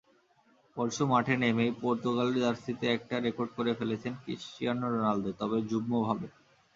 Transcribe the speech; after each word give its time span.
পরশু 0.77 1.03
মাঠে 1.11 1.33
নেমেই 1.41 1.71
পর্তুগালের 1.81 2.37
জার্সিতে 2.43 2.85
একটা 2.95 3.15
রেকর্ড 3.19 3.49
করে 3.57 3.71
ফেলেছেন 3.79 4.13
ক্রিস্টিয়ানো 4.21 4.85
রোনালদো, 4.87 5.31
তবে 5.39 5.57
যুগ্মভাবে। 5.69 6.27